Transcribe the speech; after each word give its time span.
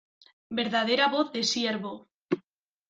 verdadera 0.59 1.09
voz 1.13 1.31
de 1.35 1.43
siervo. 1.51 1.93